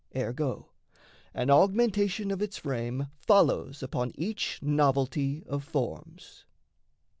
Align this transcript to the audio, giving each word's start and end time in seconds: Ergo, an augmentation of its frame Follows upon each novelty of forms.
Ergo, 0.15 0.71
an 1.31 1.51
augmentation 1.51 2.31
of 2.31 2.41
its 2.41 2.57
frame 2.57 3.09
Follows 3.19 3.83
upon 3.83 4.13
each 4.15 4.57
novelty 4.63 5.43
of 5.45 5.63
forms. 5.63 6.43